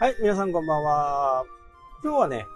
[0.00, 1.44] はい、皆さんこんばんは。
[2.04, 2.46] 今日はね、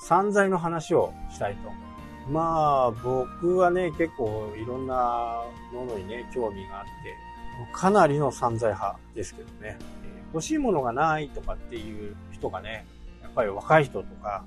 [0.00, 1.78] 散財の話をしたいと思
[2.26, 2.32] う。
[2.32, 12.84] まあ、僕はね、結構いろんなものにね、興味があって、かなりの散財派ですけどね、え欲しいものがないとかっていう人がね、
[13.22, 14.44] やっぱり若い人とか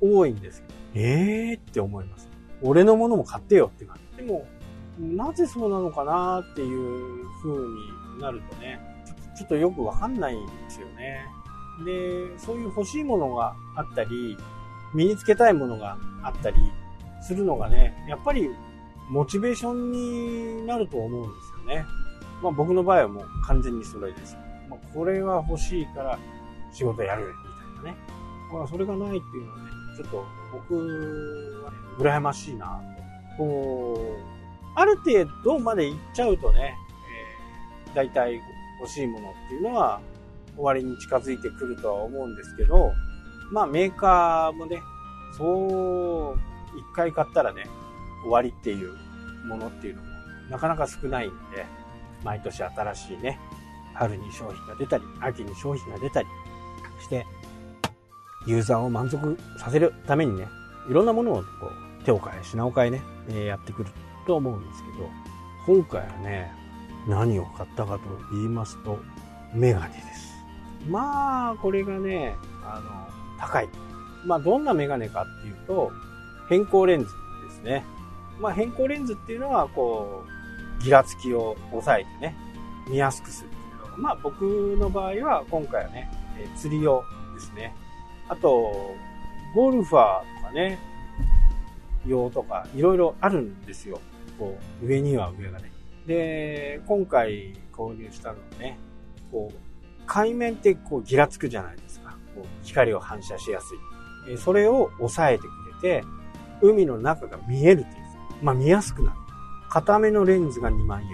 [0.00, 2.30] 多いんですけど、えーって思います。
[2.62, 4.16] 俺のものも買ってよって感じ。
[4.16, 4.46] でも、
[4.98, 8.80] なぜそうなのかなっていう風になるとね、
[9.36, 11.26] ちょっとよくわかんないんですよね。
[11.84, 14.36] で、そういう欲しいものがあったり、
[14.94, 16.56] 身につけたいものがあったり
[17.22, 18.50] するのがね、やっぱり
[19.08, 21.84] モチベーションになると思うんですよね。
[22.42, 24.36] まあ僕の場合はもう完全にそれです。
[24.68, 26.18] まあ、これが欲しいから
[26.72, 27.96] 仕事やるみたいなね。
[28.52, 29.62] まあそれがないっていうのはね、
[29.96, 30.74] ちょっと僕
[31.64, 32.80] は、ね、羨ましいな
[33.36, 33.44] と。
[33.44, 36.74] こう、ある程度まで行っちゃうとね、
[37.88, 38.40] えー、大体
[38.80, 40.00] 欲しいものっていうのは
[40.56, 42.92] 終わりに近づいてくるとは思うんですけど、
[43.50, 44.80] まあメーカーもね、
[45.36, 47.66] そう、一回買ったらね、
[48.22, 48.94] 終わりっていう
[49.46, 50.08] ものっていうのも
[50.50, 51.64] なかなか少ないんで、
[52.24, 53.38] 毎年新しいね、
[53.94, 56.28] 春に商品が出たり、秋に商品が出たり
[57.00, 57.26] して、
[58.46, 60.48] ユーザーを満足させるためにね、
[60.88, 61.42] いろんなものをこ
[62.00, 63.90] う手を変え、品を変えね、えやってくる
[64.26, 65.08] と思うんですけど、
[65.66, 66.50] 今回はね、
[67.06, 68.00] 何を買ったかと
[68.32, 68.98] 言いますと、
[69.54, 70.29] メガネです。
[70.88, 73.68] まあ、これがね、あの、高い。
[74.24, 75.92] まあ、どんなメガネかっていうと、
[76.48, 77.84] 変光レンズですね。
[78.40, 80.24] まあ、変光レンズっていうのは、こ
[80.80, 82.34] う、ギラつきを抑えてね、
[82.88, 83.58] 見やすくするってい
[83.94, 84.42] うまあ、僕
[84.78, 87.74] の場合は、今回はね、え釣り用ですね。
[88.28, 88.94] あと、
[89.54, 90.78] ゴルファーとかね、
[92.06, 94.00] 用とか、いろいろあるんですよ。
[94.38, 95.70] こう、上には上がね。
[96.06, 98.78] で、今回購入したのはね、
[99.30, 99.69] こう、
[100.10, 102.16] 海面ってこうギラつくじゃないですか。
[102.34, 103.76] こう光を反射しやす
[104.28, 104.36] い。
[104.36, 106.04] それを抑えてくれて、
[106.60, 107.94] 海の中が見えるっていう。
[108.42, 109.16] まあ見やすくなる。
[109.68, 111.08] 片目のレンズが2万円。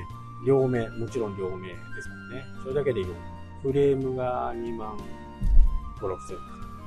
[0.46, 2.44] 両目、もちろん両目ですからね。
[2.62, 3.14] それだけで4
[3.62, 4.96] フレームが2万
[6.00, 6.42] 5、6千円。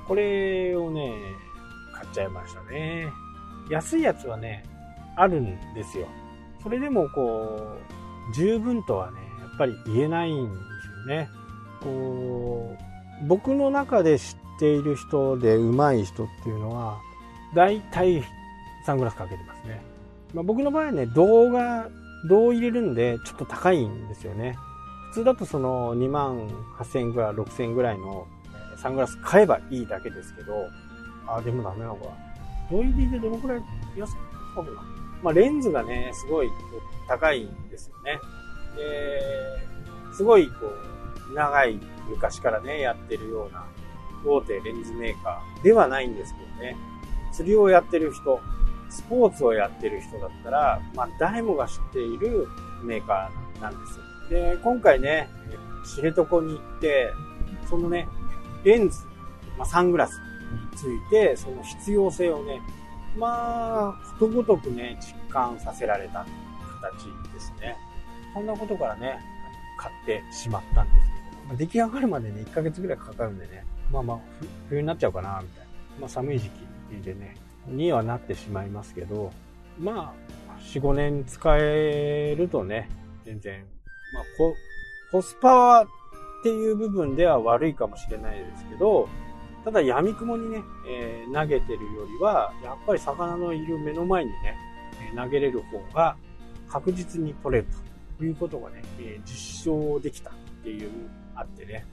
[0.08, 1.14] これをね、
[1.94, 3.08] 買っちゃいましたね。
[3.70, 4.64] 安いやつはね、
[5.16, 5.46] あるん
[5.76, 6.08] ですよ。
[6.64, 7.78] それでもこ
[8.32, 11.30] う、十分とはね、やっぱり言えないんですよね。
[11.82, 12.76] こ
[13.24, 17.00] う、僕の中で知っている人で上手い人っていうのは、
[17.54, 18.24] 大体
[18.86, 19.82] サングラスかけてますね。
[20.34, 21.90] まあ、僕の場合はね、動画、
[22.28, 24.56] 動を入れるんで、ちょっと高いんですよね。
[25.12, 26.48] 普通だとその2万
[26.78, 28.28] 8000円ぐらい、6000円ぐらいの
[28.78, 30.54] サングラス買えばいいだけですけど、
[31.28, 32.06] あ、でもダメなのか。
[32.72, 33.62] 動入りでどのくらい
[33.98, 34.70] 安くかな。
[35.24, 36.50] まあ、レンズがね、すごい
[37.08, 38.20] 高いんですよね。
[38.76, 40.79] で、すごいこう、
[41.34, 41.80] 長い
[42.10, 43.66] 昔からね、やってるような
[44.26, 46.76] 大手レンズメーカーではないんですけどね。
[47.32, 48.40] 釣りをやってる人、
[48.90, 52.48] スポーツをやってる人だったら、まあ誰もが知っている
[52.84, 54.56] メーカーなんですよ。
[54.56, 55.30] で、今回ね、
[55.86, 57.14] 知床に行って、
[57.70, 58.08] そのね、
[58.64, 59.06] レンズ、
[59.58, 60.20] まあサングラス
[60.72, 62.62] について、その必要性をね、
[63.18, 66.26] まあ、ことごとくね、実感させられた
[66.82, 67.76] 形ですね。
[68.34, 69.20] そんなことからね、
[69.78, 71.09] 買ってしまったんです、
[71.50, 74.20] まあ、出来上がるまでね、1ヶ月ぐらいかかるんでね、まあまあ、
[74.70, 75.70] 冬になっちゃうかな、みたいな。
[76.02, 77.36] まあ寒い時期でね、
[77.68, 79.32] にはなってしまいますけど、
[79.80, 80.14] ま
[80.48, 82.88] あ、4、5年使えるとね、
[83.26, 83.66] 全然、
[84.14, 84.56] まあ、コ
[85.12, 85.88] コスパっ
[86.44, 89.10] ていう部分では悪いかもしれないですけど、
[89.66, 94.56] ただ闇雲にね、えー投げてるよりは、やっぱり魚のいる目の前にね、
[95.14, 96.16] え投げれる方が
[96.68, 97.68] 確実に取れる
[98.18, 100.34] ということがね、えー実証できたっ
[100.64, 100.90] ていう
[101.40, 101.86] あってね。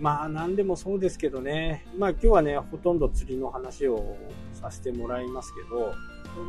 [0.00, 4.16] まあ何でもそうですけどね、まあ今日はね、ほとんど釣りの話を
[4.52, 5.94] させてもらいますけど、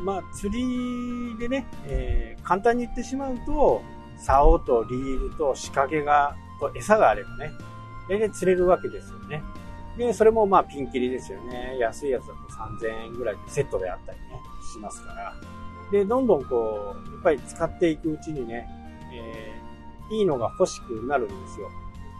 [0.04, 3.82] まあ釣りでね、えー簡単に言ってしまうと、
[4.18, 7.52] 竿とリールと仕掛けが、と餌があればね、
[8.08, 9.42] 大体釣れるわけですよね。
[9.96, 11.76] で、それもまあピンキリですよね。
[11.78, 14.24] 安いやつだと3000円ぐらいでセットであったりね、
[14.72, 15.34] しますから。
[15.90, 18.68] で、どんどんこう、やっぱり使っていくうちにね、
[19.12, 19.64] えー
[20.10, 21.70] いいのが欲しくなるんですよ。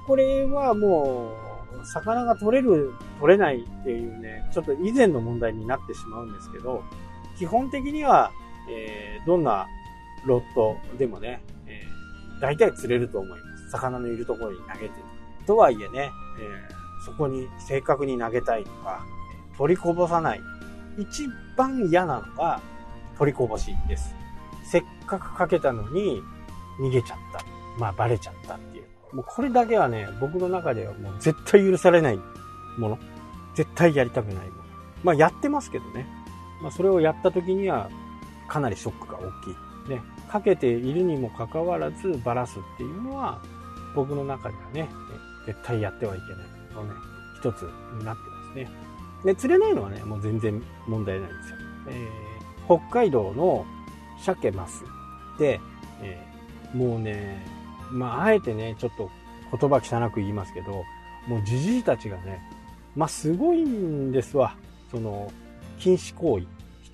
[0.06, 1.32] これはも
[1.80, 6.82] う、魚が取れる、取れないっていうね、ちょっと以前の問題になってしまうんですけど、
[7.38, 8.30] 基本的には、
[8.70, 9.66] えーどんな
[10.26, 13.70] ロットでもね、えー大体釣れると思います。
[13.70, 14.92] 魚のいるところに投げてる。
[15.46, 16.10] とはいえね、
[16.40, 19.04] えーそこに正確に投げたいとか、
[19.58, 20.40] 取りこぼさない。
[20.96, 22.60] 一番嫌なのが
[23.18, 24.14] 取りこぼしです。
[24.64, 26.22] せっかくかけたのに
[26.80, 27.44] 逃げちゃった。
[27.78, 28.83] まあバレちゃったっていう。
[29.14, 32.18] もうこれだけはね、僕の中ではもう絶対許されない
[32.76, 32.98] もの。
[33.54, 34.50] 絶対やりたくないもの。
[35.04, 36.06] まあやってますけどね。
[36.60, 37.88] まあそれをやった時には
[38.48, 39.50] かなりショックが大き
[39.88, 39.90] い。
[39.90, 40.02] ね。
[40.28, 43.40] かけているにもかかわらずバラすっていうのは
[43.94, 44.88] 僕の中ではね、
[45.46, 47.00] 絶対やってはいけないのね、
[47.38, 47.62] 一つ
[47.98, 48.68] になってますね。
[49.24, 51.56] で、釣れないのはね、もう全然問題ないんですよ。
[51.88, 53.64] えー、北海道の
[54.18, 54.82] 鮭マス
[55.38, 55.60] で、
[56.02, 57.46] えー、もうね、
[57.94, 59.10] まあ、あえてね、ちょっと
[59.58, 60.84] 言葉汚く言いますけど、
[61.26, 62.42] もうじじいたちがね、
[62.96, 64.56] まあ、すごいんですわ。
[64.90, 65.30] その、
[65.78, 66.48] 禁止行為、引っ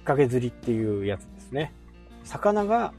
[0.04, 1.72] 掛け釣りっていうやつですね。
[2.24, 2.92] 魚が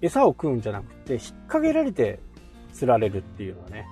[0.00, 2.18] 餌を食うんじゃなくて、引っ掛けられて
[2.72, 3.86] 釣られるっていうのはね、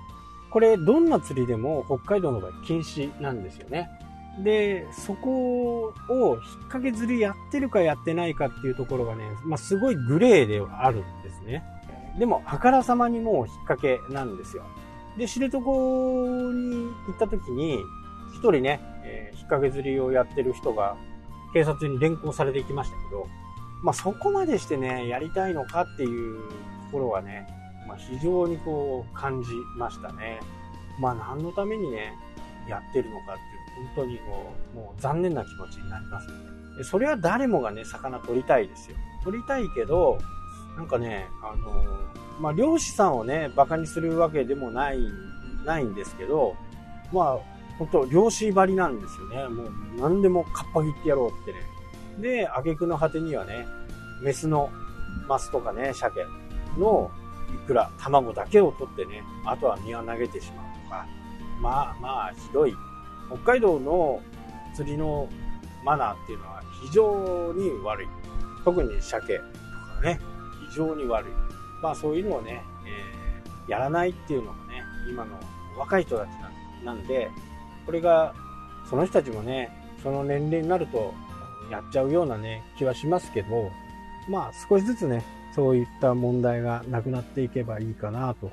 [0.51, 3.89] これどんな釣りでも北海道の場合禁止なんですよね。
[4.43, 11.63] で、そこを引っ掛け釣りやってるかやってないかっていうところがね、まあ、すごいグレーではあるんですね。
[12.17, 14.63] でも、あからさまにもう引っ掛けなんですよ。
[15.17, 17.79] で、知床に行った時に、
[18.33, 20.95] 一人ね、えー、引っ掛け釣りをやってる人が
[21.53, 23.27] 警察に連行されていきましたけど、
[23.83, 27.47] まあ、そこまでしてね、やりたいのかっていうところはね、
[27.87, 30.39] まあ、非常にこう感じましたね。
[30.99, 32.13] まあ、何のためにね、
[32.67, 36.33] やってるのかっていう、本当にこう、もう残念な気持ちになりますね。
[36.83, 38.97] それは誰もがね、魚取りたいですよ。
[39.23, 40.19] 取りたいけど、
[40.75, 41.83] なんかね、あの、
[42.39, 44.99] まあ、漁師さんをね、馬鹿にするわけでもない、
[45.65, 46.55] ないんですけど、
[47.11, 47.39] まあ、
[47.77, 49.47] 本当漁師張りなんですよね。
[49.47, 51.59] もう何でもかっぱ切ってやろうってね。
[52.19, 53.65] で、挙句の果てにはね、
[54.21, 54.69] メスの
[55.27, 56.25] マスとかね、鮭
[56.77, 57.11] の
[57.53, 61.07] いくら卵だけを取ってね、あとは身は投げてしまうとか、
[61.59, 62.75] まあまあひどい。
[63.29, 64.21] 北海道の
[64.75, 65.27] 釣りの
[65.83, 68.07] マナーっていうのは非常に悪い。
[68.63, 70.19] 特に鮭とかね、
[70.71, 71.31] 非常に悪い。
[71.81, 75.37] まあそういうのをね、えー、やらないっていうのがね、今の
[75.77, 76.29] 若い人たち
[76.83, 77.29] なんで、
[77.85, 78.33] これが、
[78.89, 79.69] その人たちもね、
[80.01, 81.13] その年齢になると
[81.69, 83.69] やっちゃうようなね、気はしますけど、
[84.29, 85.23] まあ少しずつね、
[85.53, 88.51] そういった問題がなくなっていけばいいかなと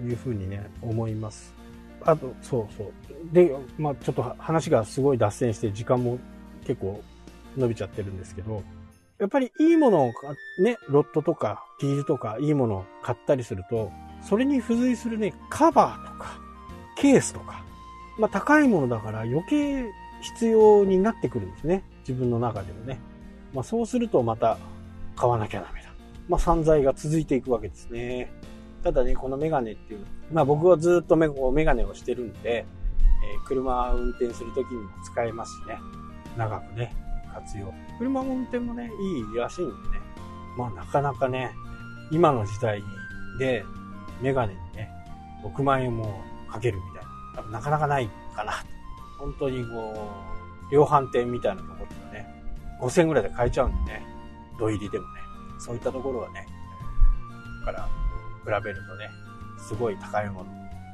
[0.00, 1.54] いうふうにね、思います。
[2.02, 2.92] あと、そうそう。
[3.32, 6.18] で、まあちょっと話がすごい脱線して時間も
[6.66, 7.02] 結構
[7.56, 8.62] 伸びちゃってるんですけど、
[9.20, 10.12] やっぱりいいものを
[10.58, 16.40] ね、ロットとかヒールとかいいものを買ったりすると、それに付随するね、カバーとか、
[16.96, 17.62] ケースとか、
[18.18, 19.84] まあ高いものだから余計
[20.22, 21.84] 必要になってくるんですね。
[22.00, 22.98] 自分の中でもね。
[23.52, 24.56] まあそうするとまた
[25.16, 25.90] 買わなきゃダメだ。
[26.26, 28.32] まあ散財が続いていくわけですね。
[28.82, 30.00] ただね、このメガネっていう
[30.32, 35.78] まあ僕はずっとメメガネをしてるんで、えー、車運転するときにも使えますしね。
[36.38, 36.94] 長くね、
[37.34, 37.72] 活用。
[37.98, 40.04] 車の運転もね、いいらしいんでね。
[40.56, 41.52] まあなかなかね、
[42.10, 42.82] 今の時代
[43.38, 43.64] で
[44.20, 44.90] メガネにね、
[45.44, 47.10] 6万円もかけるみたいな。
[47.36, 48.52] 多分なかなかないかな。
[49.18, 50.10] 本当にこ
[50.70, 52.44] う、量販店みたいなところではね、
[52.80, 54.02] 5000円ぐらいで買えちゃうんでね。
[54.58, 55.20] 土入りでもね。
[55.58, 56.46] そういったところはね、
[57.64, 57.88] から
[58.44, 59.10] 比べるとね、
[59.58, 60.46] すごい高いもの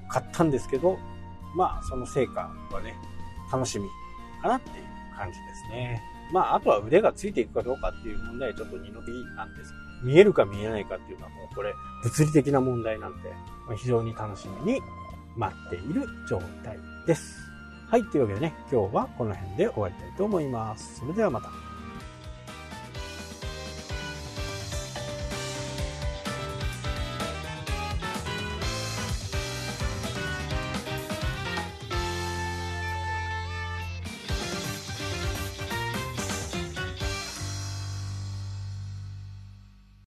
[0.09, 0.99] 買ったんですけど、
[1.55, 2.94] まあその成果はね、
[3.53, 3.89] 楽しみ
[4.43, 4.85] かなっていう
[5.17, 6.03] 感じですね。
[6.32, 9.72] まああとは腕がついていくかどうかっていう問題はちょっと二の次なんです、
[10.03, 11.72] 見えるか見えないかっていうのはもうこれ
[12.03, 13.31] 物理的な問題なんで、
[13.67, 14.81] まあ、非常に楽しみに
[15.36, 17.39] 待っている状態です。
[17.89, 20.98] はい、というわけでね、今日はこの辺で終わりたいと思います。
[20.98, 21.66] それではまた。